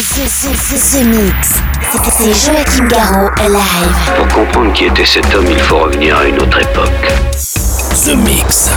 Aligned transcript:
The, 0.00 1.04
Mix. 1.04 1.60
C'est 2.10 2.32
Joachim 2.32 2.88
Garraud 2.88 3.28
live. 3.38 4.16
Pour 4.16 4.28
comprendre 4.28 4.72
qui 4.72 4.86
était 4.86 5.04
cet 5.04 5.26
homme, 5.34 5.44
il 5.50 5.58
faut 5.58 5.78
revenir 5.78 6.16
à 6.16 6.26
une 6.26 6.38
autre 6.38 6.58
époque. 6.58 7.12
The 8.06 8.14
Mix. 8.16 8.70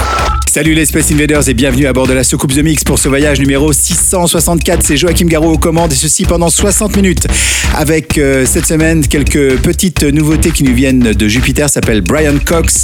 Salut 0.52 0.74
les 0.74 0.86
Space 0.86 1.14
Invaders 1.14 1.48
et 1.48 1.54
bienvenue 1.54 1.88
à 1.88 1.94
bord 1.94 2.08
de 2.08 2.14
la 2.14 2.26
soucoupe 2.26 2.54
The 2.54 2.58
Mix 2.58 2.84
pour 2.84 3.00
ce 3.00 3.08
voyage 3.08 3.40
numéro 3.40 3.72
664. 3.72 4.84
C'est 4.84 4.98
Joachim 4.98 5.28
Garraud 5.28 5.54
aux 5.54 5.58
commandes 5.58 5.94
et 5.94 5.96
ceci 5.96 6.26
pendant 6.26 6.50
60 6.50 6.98
minutes. 6.98 7.26
Avec 7.74 8.18
euh, 8.18 8.46
cette 8.46 8.66
semaine 8.66 9.08
quelques 9.08 9.62
petites 9.62 10.04
nouveautés 10.04 10.52
qui 10.52 10.64
nous 10.64 10.76
viennent 10.76 11.14
de 11.14 11.28
Jupiter, 11.30 11.70
s'appelle 11.70 12.02
Brian 12.02 12.38
Cox. 12.46 12.84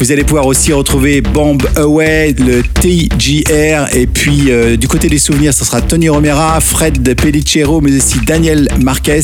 Vous 0.00 0.12
allez 0.12 0.24
pouvoir 0.24 0.46
aussi 0.46 0.72
retrouver 0.72 1.20
Bomb 1.20 1.58
Away, 1.76 2.34
le 2.38 2.62
TGR 2.62 3.94
et 3.94 4.06
puis 4.06 4.50
euh, 4.50 4.76
du 4.76 4.88
côté 4.88 5.08
des 5.08 5.18
souvenirs, 5.18 5.54
ce 5.54 5.64
sera 5.64 5.80
Tony 5.80 6.08
Romera, 6.08 6.60
Fred 6.60 7.14
Pellicero 7.14 7.80
mais 7.80 7.96
aussi 7.96 8.18
Daniel 8.26 8.68
Marquez. 8.80 9.20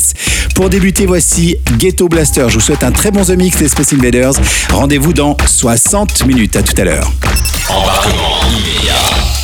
Pour 0.55 0.71
débuter, 0.71 1.07
voici 1.07 1.57
Ghetto 1.79 2.09
Blaster. 2.09 2.47
Je 2.49 2.55
vous 2.55 2.61
souhaite 2.61 2.85
un 2.85 2.93
très 2.93 3.11
bon 3.11 3.25
The 3.25 3.31
Mix 3.31 3.61
les 3.61 3.69
Space 3.69 3.93
Invaders. 3.93 4.35
Rendez-vous 4.71 5.13
dans 5.13 5.37
60 5.47 6.27
minutes. 6.27 6.57
À 6.57 6.63
tout 6.63 6.75
à 6.81 6.85
l'heure. 6.85 7.13
Embarquement 7.69 8.41
immédiat 8.51 8.95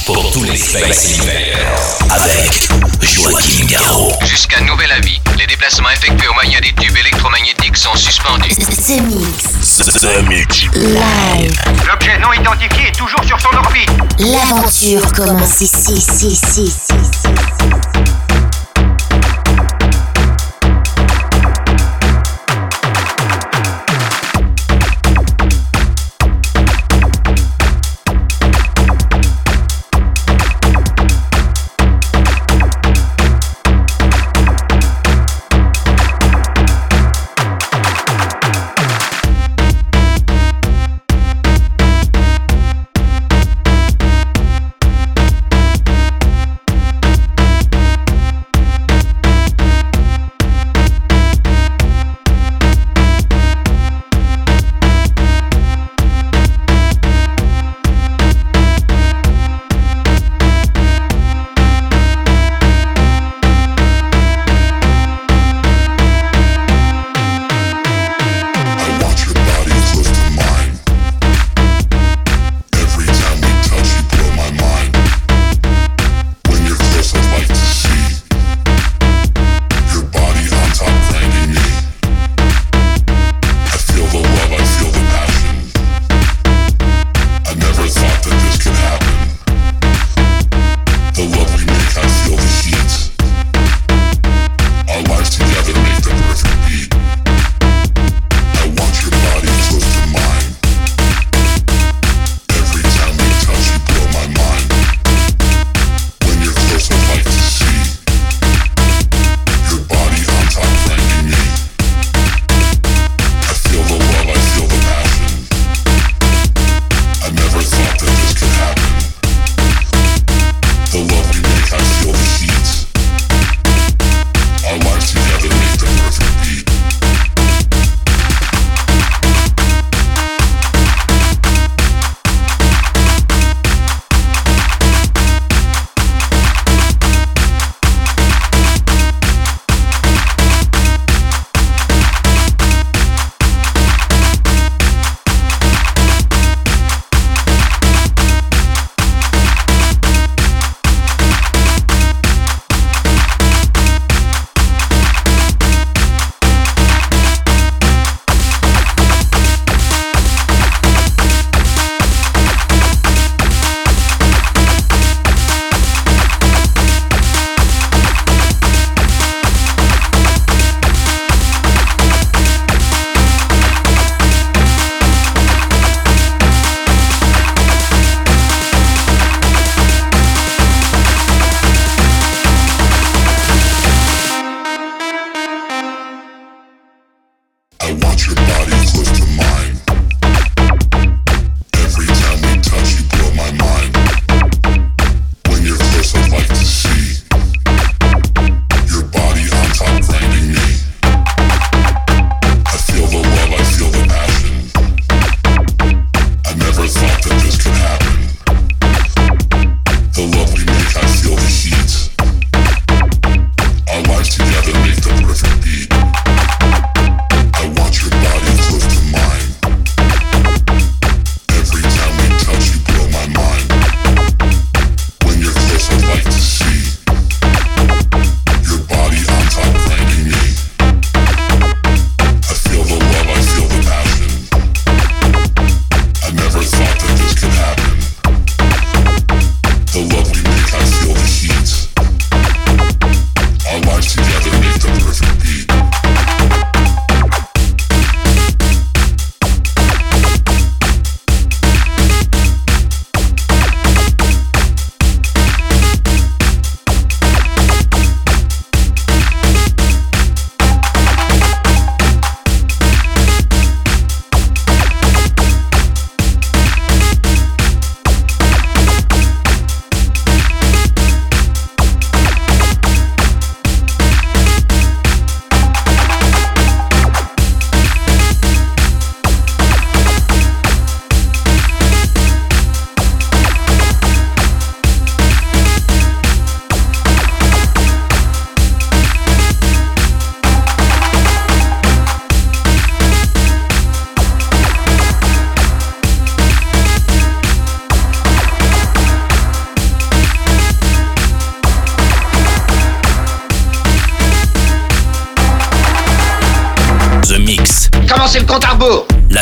pour 0.07 0.31
tous 0.33 0.43
les 0.45 0.57
Space 0.57 1.21
Invaders 1.21 1.96
avec 2.23 2.69
Joachim 3.03 3.67
Garraud. 3.67 4.13
Jusqu'à 4.25 4.61
nouvel 4.61 4.91
avis, 4.93 5.21
les 5.39 5.47
déplacements 5.47 5.91
effectués 5.91 6.29
au 6.29 6.35
moyen 6.35 6.61
des 6.61 6.73
tubes 6.73 6.97
électromagnétiques 6.97 7.77
sont 7.77 7.95
suspendus. 7.95 8.55
The 8.55 9.01
Mix. 9.03 9.77
The 10.01 10.23
Mix. 10.29 10.63
Live. 10.75 11.61
L'objet 11.87 12.19
non 12.19 12.33
identifié 12.33 12.89
est 12.89 12.97
toujours 12.97 13.23
sur 13.25 13.41
son 13.41 13.55
orbite. 13.57 13.91
L'aventure 14.19 15.13
commence 15.13 15.61
ici, 15.61 15.95
ici, 15.95 16.29
ici, 16.29 16.63
ici, 16.63 17.29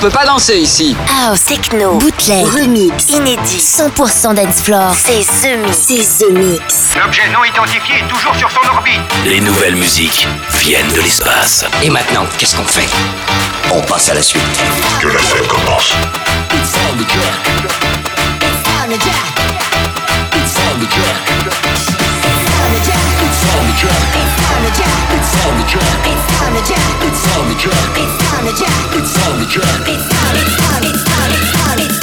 On 0.00 0.04
peut 0.04 0.12
pas 0.12 0.24
danser 0.24 0.56
ici. 0.56 0.96
House, 1.10 1.44
techno, 1.44 1.98
bootleg, 1.98 2.46
remix, 2.46 3.10
inédit, 3.10 3.58
100% 3.58 4.32
dance 4.32 4.62
floor. 4.62 4.94
C'est 4.94 5.20
The 5.20 5.58
Mix. 5.58 5.76
C'est 5.76 6.24
The 6.24 6.30
Mix. 6.32 6.94
L'objet 6.98 7.28
non 7.28 7.44
identifié 7.44 7.96
est 7.98 8.08
toujours 8.08 8.34
sur 8.34 8.50
son 8.50 8.66
orbite. 8.74 8.98
Les 9.26 9.42
nouvelles 9.42 9.76
musiques 9.76 10.26
viennent 10.54 10.90
de 10.94 11.02
l'espace. 11.02 11.66
Et 11.82 11.90
maintenant, 11.90 12.24
qu'est-ce 12.38 12.56
qu'on 12.56 12.64
fait? 12.64 12.88
On 13.72 13.82
passe 13.82 14.08
à 14.08 14.14
la 14.14 14.22
suite. 14.22 14.42
Que 15.02 15.08
la 15.08 15.18
fête 15.18 15.46
commence. 15.46 15.92
It's 16.54 16.72
on 16.90 16.96
the. 16.96 17.04
It's 17.04 17.10
on 18.80 18.88
the 18.88 18.96
track. 18.96 19.36
It's 20.32 20.56
on 20.56 20.78
the 20.78 20.88
track. 20.88 21.28
It's 23.20 23.44
on 23.52 23.60
the 24.64 24.72
track. 24.72 25.12
It's 25.12 25.36
on 25.44 25.52
the 25.58 25.64
track. 25.68 26.19
It's 28.52 28.58
time 28.62 29.46
to. 29.46 29.60
It's. 29.86 29.86
It's. 29.86 30.10
It's. 30.82 31.06
It's. 31.50 31.94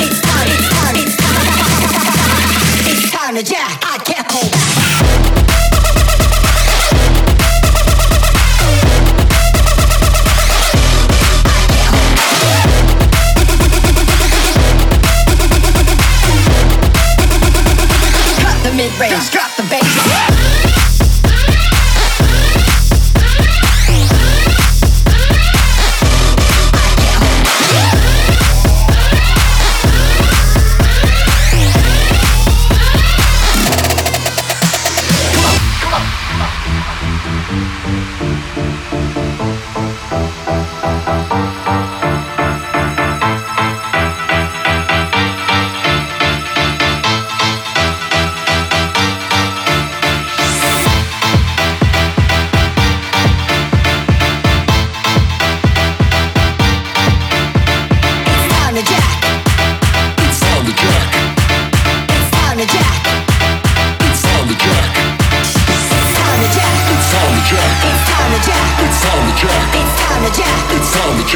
It's. 0.00 0.24
It's. 0.94 1.12
It's. 1.12 1.20
It's 2.88 3.50
jack. 3.50 3.75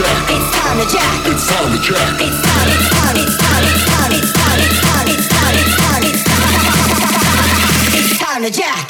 jack. 0.00 0.30
It's 0.30 0.50
time 0.56 0.78
to 0.78 0.86
jack. 0.86 1.26
It's 1.26 1.46
time 1.46 1.72
to 1.72 1.78
jack. 1.82 2.20
It's 2.20 2.40
time. 2.40 2.68
It's 2.72 2.88
time. 2.88 3.16
It's 3.16 3.36
time. 3.36 3.64
It's 3.64 3.84
time. 3.84 4.12
It's 4.12 4.30
time. 4.40 4.58
It's 4.58 4.80
time. 4.80 5.08
It's 5.08 5.28
time. 5.28 6.04
It's 6.04 6.24
time. 6.24 6.50
It's 7.98 8.18
time 8.18 8.42
to 8.42 8.50
jack. 8.50 8.89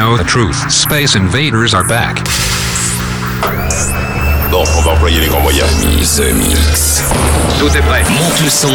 know 0.00 0.16
the 0.16 0.24
truth. 0.24 0.56
Space 0.72 1.14
Invaders 1.14 1.74
are 1.74 1.86
back. 1.86 2.24
Bon, 4.50 4.64
on 4.78 4.82
va 4.82 4.92
employer 4.92 5.20
les 5.20 5.26
grands 5.26 5.42
moyens. 5.42 5.68
The 6.16 6.32
Mix. 6.32 7.02
Tout 7.58 7.68
est 7.76 7.82
prêt. 7.82 8.02
Monte 8.08 8.40
le 8.42 8.48
son. 8.48 8.68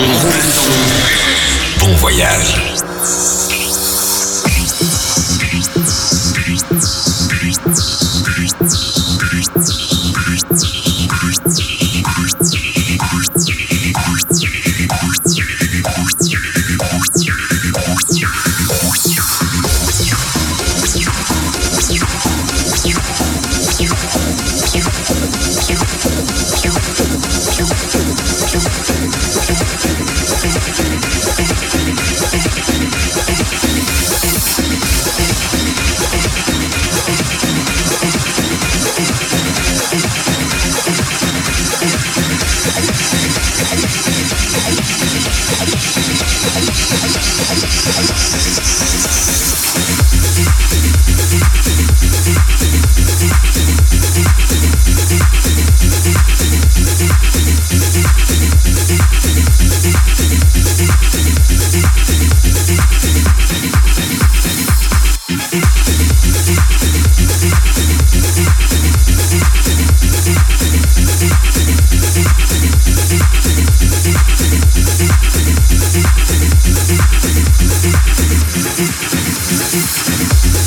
Bon 1.79 1.95
voyage. 1.95 2.75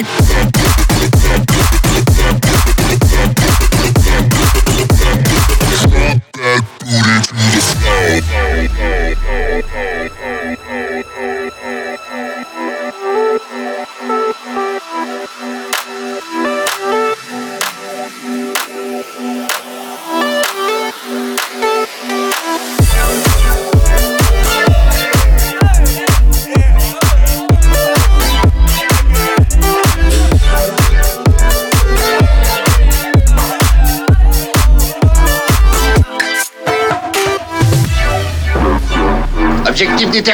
bad. 0.00 0.71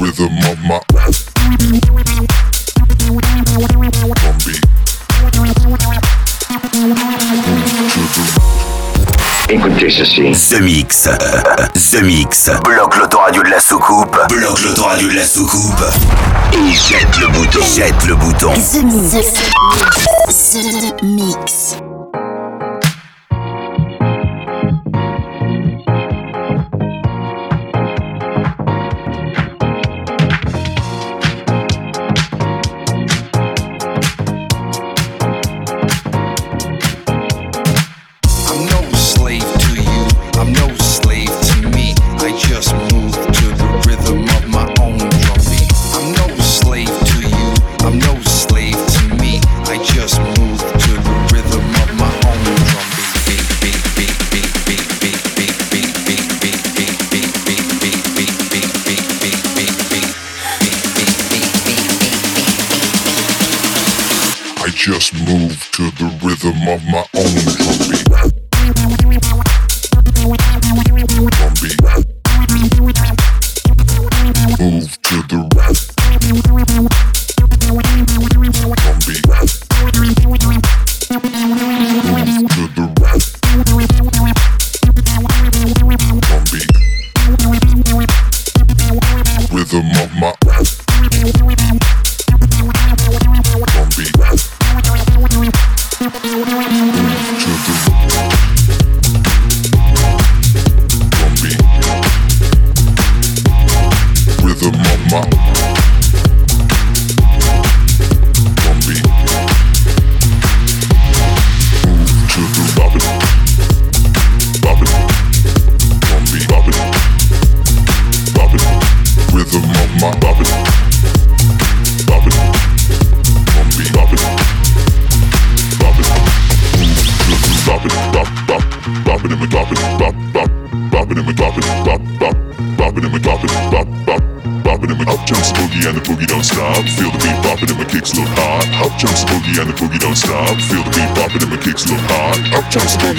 rhythm 0.00 0.38
of 0.50 0.58
my 0.60 0.80
ceci. 10.00 10.54
The 10.54 10.60
Mix. 10.60 11.08
The 11.90 12.02
Mix. 12.02 12.50
Bloque 12.64 12.96
l'autoradio 12.96 13.42
de 13.42 13.48
la 13.50 13.60
soucoupe. 13.60 14.16
Bloque 14.28 14.62
l'autoradio 14.64 15.08
de 15.08 15.14
la 15.14 15.24
soucoupe. 15.24 15.84
Et 16.52 16.72
jette 16.72 17.18
le 17.18 17.28
bouton. 17.28 17.60
Jette 17.62 18.06
le 18.06 18.14
bouton. 18.14 18.52
Mix. 18.52 19.16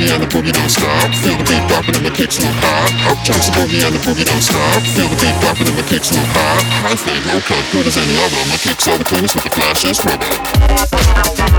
boogie 0.01 0.13
and 0.13 0.23
the 0.23 0.27
boogie 0.27 0.53
don't 0.53 0.69
stop. 0.69 1.13
Feel 1.21 1.37
the 1.37 1.43
beat 1.43 1.61
popping 1.69 1.95
and 1.95 2.03
my 2.03 2.09
kicks 2.09 2.39
look 2.39 2.55
hot. 2.57 3.11
Up 3.11 3.23
jumps 3.23 3.49
the 3.49 3.53
boogie 3.53 3.85
and 3.85 3.93
the 3.93 3.99
boogie 3.99 4.25
don't 4.25 4.41
stop. 4.41 4.81
Feel 4.95 5.07
the 5.07 5.17
beat 5.21 5.35
popping 5.41 5.67
and 5.67 5.77
my 5.77 5.83
kicks 5.83 6.11
look 6.11 6.25
hot. 6.33 6.63
I 6.89 6.95
feel 6.95 7.21
low 7.29 7.39
cut, 7.41 7.63
good 7.71 7.87
as 7.87 7.97
any 7.97 8.17
other. 8.17 8.41
My 8.49 8.57
kicks 8.57 8.87
are 8.87 8.97
the 8.97 9.03
cleanest 9.03 9.35
with 9.35 9.43
the 9.43 9.51
flashiest 9.51 10.05
rubber. 10.05 11.50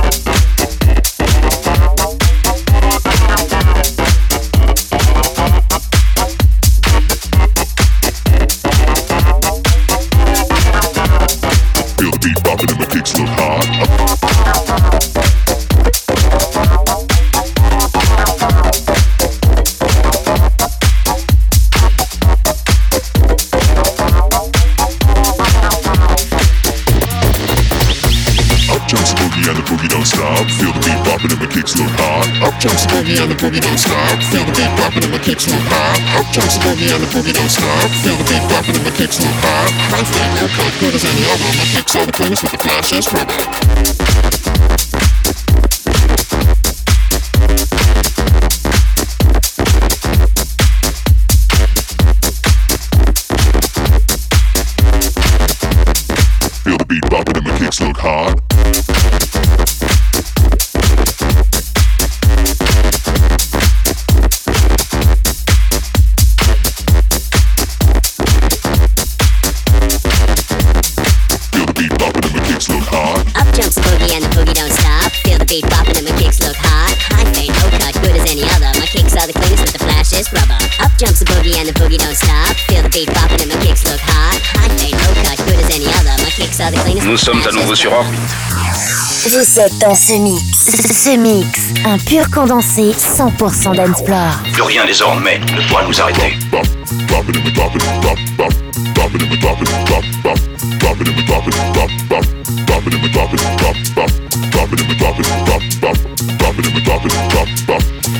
Boogie 33.12 33.22
and 33.22 33.30
the 33.30 33.36
boogie 33.36 33.60
don't 33.60 33.78
stop. 33.78 34.22
Feel 34.30 34.44
the 34.44 34.52
beat 34.52 34.72
popping 34.76 35.04
and 35.04 35.12
my 35.12 35.18
kicks 35.18 35.46
move 35.46 35.62
high. 35.68 36.18
Up 36.18 36.26
jumps 36.32 36.56
the 36.56 36.64
boogie 36.64 36.92
and 36.94 37.02
the 37.02 37.08
boogie 37.08 37.32
don't 37.32 37.50
stop. 37.50 37.90
Feel 38.02 38.16
the 38.16 38.24
beat 38.24 38.42
popping 38.48 38.76
and 38.76 38.84
my 38.84 38.90
kicks 38.90 39.20
move 39.20 39.36
high. 39.44 39.70
High 39.92 40.04
fade, 40.04 40.32
no 40.40 40.46
cut, 40.48 40.72
good 40.80 40.94
as 40.94 41.04
any 41.04 41.24
other. 41.28 41.48
My 41.58 41.66
kicks 41.76 41.96
are 41.96 42.06
the 42.06 42.12
cleanest 42.12 42.42
with 42.42 42.52
the 42.52 42.58
flashes, 42.58 43.12
rubber. 43.12 44.31
Boogie 81.92 82.04
and 82.04 82.04
the 82.04 82.06
boogie 82.06 82.06
don't 82.06 82.16
stop. 82.16 82.56
Feel 82.68 82.82
the 82.82 82.88
beat 82.88 83.08
popping 83.08 83.42
and 83.42 83.50
my 83.50 83.56
kicks 83.60 83.84
look 83.84 84.00
hot. 84.00 84.40
High 84.56 84.68
fade, 84.76 84.92
no 84.92 85.12
cut, 85.22 85.38
good 85.46 85.58
as 85.60 85.70
any 85.74 85.86
other. 85.86 86.22
My 86.22 86.30
kicks 86.30 86.60
are 86.60 86.70
the 86.70 86.78
cleanest. 86.78 87.06
Nous 87.06 87.16
sommes 87.16 87.42
à 87.46 87.52
nouveau 87.52 87.74
sur 87.74 87.92
orbite. 87.92 88.20
Vous 89.28 89.60
êtes 89.60 89.78
dans 89.78 89.94
ce 89.94 90.14
mix. 90.14 90.42
Ce 90.62 91.16
mix, 91.16 91.60
un 91.84 91.98
pur 91.98 92.28
condensé 92.30 92.92
100% 92.92 93.76
d'Ensplore. 93.76 94.38
Plus 94.52 94.62
rien 94.62 94.84
désormais 94.86 95.38
ne 95.38 95.68
pourra 95.68 95.84
nous 95.84 96.00
arrêter. 96.00 96.36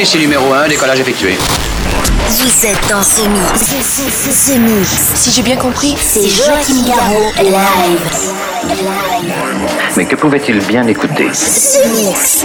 Ici 0.00 0.18
numéro 0.18 0.52
1, 0.52 0.68
décollage 0.68 1.00
effectué. 1.00 1.36
Vous 2.28 2.66
êtes 2.66 2.88
dans 2.88 3.02
ce 3.02 3.20
mix. 3.28 3.60
Ce, 3.60 3.74
ce, 3.82 4.10
ce, 4.10 4.52
ce 4.52 4.58
mix. 4.58 4.88
Si 5.14 5.30
j'ai 5.30 5.42
bien 5.42 5.56
compris, 5.56 5.94
C'est 6.00 6.26
Joachim 6.28 6.84
Garraud 6.86 7.32
live. 7.42 8.00
Mais 9.96 10.06
que 10.06 10.16
pouvait-il 10.16 10.58
bien 10.60 10.86
écouter? 10.86 11.28
Ce 11.34 11.86
mix. 12.06 12.44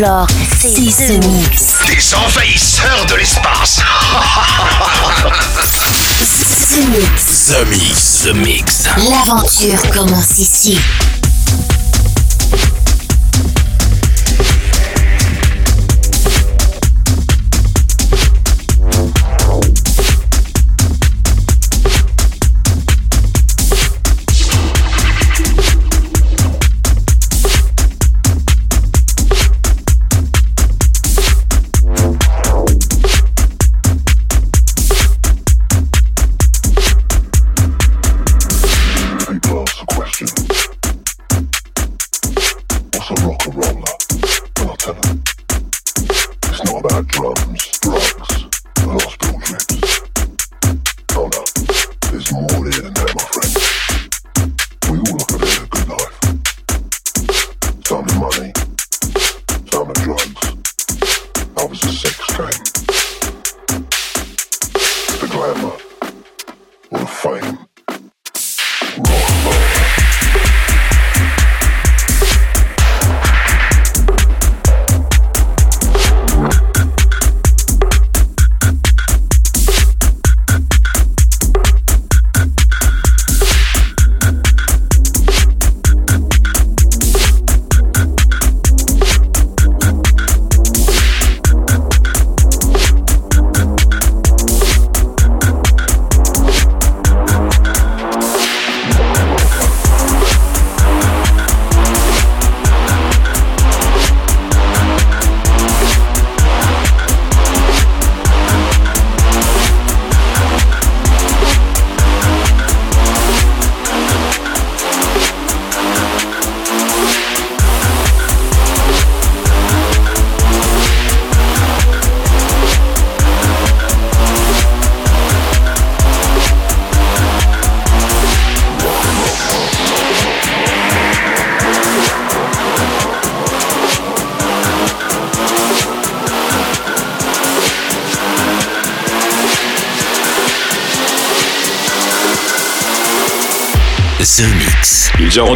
C'est 0.00 0.72
The 0.72 1.26
Mix. 1.26 1.74
Des 1.86 2.14
envahisseurs 2.14 3.04
de 3.06 3.16
l'espace. 3.16 3.82
The 6.70 6.88
Mix. 6.88 7.48
The 7.48 7.66
Mix. 7.68 8.22
The 8.24 8.34
Mix. 8.34 8.88
L'aventure 9.10 9.90
commence 9.90 10.38
ici. 10.38 10.78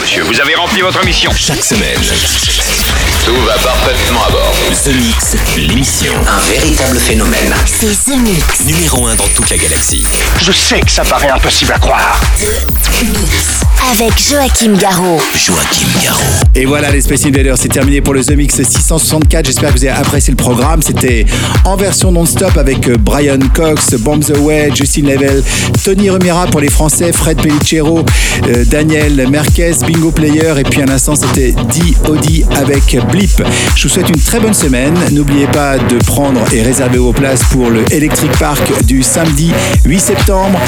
Monsieur. 0.00 0.22
Vous 0.22 0.40
avez 0.40 0.54
rempli 0.54 0.80
votre 0.80 1.04
mission. 1.04 1.30
Chaque 1.36 1.62
semaine. 1.62 2.87
Tout 3.24 3.34
va 3.46 3.54
parfaitement 3.54 4.20
à 4.26 4.30
bord. 4.30 4.54
The 4.84 4.94
Mix, 4.94 5.36
l'émission. 5.56 6.12
Un 6.26 6.50
véritable 6.50 6.98
phénomène. 6.98 7.54
C'est 7.66 8.10
The 8.10 8.16
Mix. 8.16 8.64
Numéro 8.64 9.06
1 9.06 9.16
dans 9.16 9.28
toute 9.34 9.50
la 9.50 9.56
galaxie. 9.58 10.04
Je 10.40 10.52
sais 10.52 10.80
que 10.80 10.90
ça 10.90 11.02
paraît 11.04 11.28
impossible 11.28 11.72
à 11.72 11.78
croire. 11.78 12.20
The 12.38 13.02
Mix. 13.02 13.60
Avec 13.90 14.12
Joachim 14.18 14.74
Garraud. 14.76 15.20
Joachim 15.34 15.86
Garraud. 16.02 16.22
Et 16.54 16.64
voilà, 16.66 16.90
les 16.90 17.00
Space 17.00 17.24
Invaders, 17.26 17.56
c'est 17.58 17.68
terminé 17.68 18.00
pour 18.00 18.14
le 18.14 18.24
The 18.24 18.32
Mix 18.32 18.56
664. 18.62 19.46
J'espère 19.46 19.72
que 19.72 19.78
vous 19.78 19.84
avez 19.84 19.96
apprécié 19.96 20.32
le 20.32 20.36
programme. 20.36 20.82
C'était 20.82 21.26
en 21.64 21.76
version 21.76 22.10
non-stop 22.12 22.56
avec 22.56 22.88
euh, 22.88 22.96
Brian 22.98 23.38
Cox, 23.54 23.94
Bomb 23.94 24.20
the 24.20 24.36
Way, 24.38 24.70
Justin 24.74 25.02
Level, 25.02 25.42
Tony 25.84 26.10
Rumira 26.10 26.46
pour 26.46 26.60
les 26.60 26.68
Français, 26.70 27.12
Fred 27.12 27.40
Pellicero, 27.40 28.04
euh, 28.48 28.64
Daniel 28.64 29.28
Merquez, 29.30 29.74
Bingo 29.86 30.10
Player. 30.10 30.54
Et 30.58 30.64
puis 30.64 30.82
un 30.82 30.88
instant, 30.88 31.14
c'était 31.14 31.52
D.O.D. 31.52 32.44
avec 32.56 32.96
Blip. 33.08 33.42
Je 33.74 33.82
vous 33.82 33.88
souhaite 33.88 34.08
une 34.08 34.20
très 34.20 34.40
bonne 34.40 34.54
semaine. 34.54 34.94
N'oubliez 35.12 35.46
pas 35.46 35.78
de 35.78 35.96
prendre 36.04 36.40
et 36.52 36.62
réserver 36.62 36.98
vos 36.98 37.12
places 37.12 37.44
pour 37.44 37.70
le 37.70 37.84
Electric 37.92 38.30
Park 38.38 38.62
du 38.84 39.02
samedi 39.02 39.52
8 39.84 39.98
septembre 39.98 40.58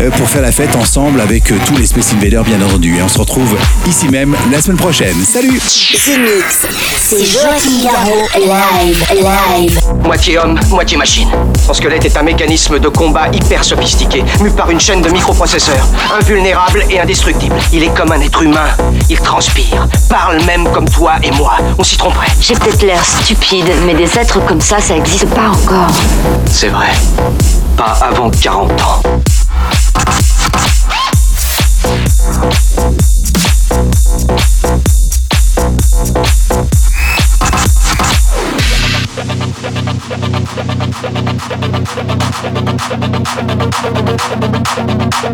euh, 0.00 0.10
pour 0.10 0.28
faire 0.28 0.42
la 0.42 0.52
fête 0.52 0.74
ensemble 0.76 1.20
avec 1.20 1.50
euh, 1.50 1.56
tous 1.66 1.76
les 1.76 1.86
Space 1.86 2.12
Invaders, 2.14 2.44
bien 2.44 2.60
entendu. 2.62 2.96
Et 2.96 3.02
on 3.02 3.08
se 3.08 3.18
retrouve 3.18 3.56
ici 3.86 4.08
même 4.08 4.36
la 4.50 4.60
semaine 4.60 4.76
prochaine. 4.76 5.14
Salut 5.24 5.58
The 5.58 6.18
Mix. 6.18 6.66
C'est 7.00 7.24
Joachim 7.24 7.82
Garraud. 7.82 8.28
Live, 8.36 9.04
live. 9.14 9.80
Moitié 10.02 10.38
homme, 10.38 10.58
moitié 10.70 10.96
machine. 10.96 11.28
Son 11.66 11.72
squelette 11.74 12.04
est 12.04 12.16
un 12.16 12.22
mécanisme 12.22 12.78
de 12.78 12.88
combat 12.88 13.28
hyper 13.32 13.64
sophistiqué, 13.64 14.24
mu 14.40 14.50
par 14.50 14.70
une 14.70 14.80
chaîne 14.80 15.00
de 15.02 15.10
microprocesseurs, 15.10 15.86
invulnérable 16.20 16.84
et 16.90 17.00
indestructible. 17.00 17.54
Il 17.72 17.82
est 17.82 17.94
comme 17.94 18.12
un 18.12 18.20
être 18.20 18.42
humain. 18.42 18.68
Il 19.08 19.18
transpire, 19.18 19.86
parle 20.08 20.42
même 20.44 20.68
comme 20.72 20.88
toi 20.88 21.14
et 21.22 21.30
moi. 21.32 21.56
On 21.78 21.82
s'y 21.82 21.96
tromperait. 21.96 22.28
J'ai 22.40 22.54
peut-être 22.54 22.82
l'air 22.82 23.04
stupide, 23.04 23.70
mais 23.84 23.94
des 23.94 24.18
êtres 24.18 24.44
comme 24.46 24.60
ça, 24.60 24.80
ça 24.80 24.96
existe 24.96 25.28
pas 25.30 25.48
encore. 25.48 25.90
C'est 26.46 26.68
vrai. 26.68 26.92
Pas 27.76 27.96
avant 28.00 28.30
40 28.30 28.80
ans. 28.82 29.02
Wait 45.24 45.32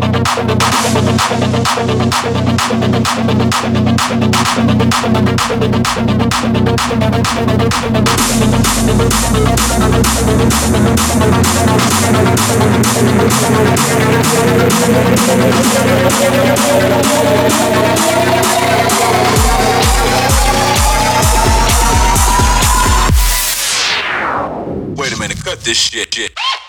a 25.13 25.19
minute, 25.19 25.43
cut 25.43 25.59
this 25.61 25.77
shit. 25.77 26.13
shit. 26.13 26.60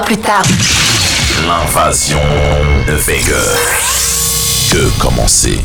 Plus 0.00 0.16
tard. 0.16 0.42
L'invasion 1.46 2.20
fait 2.96 3.18
que... 3.18 4.72
que 4.72 5.00
commencer? 5.00 5.60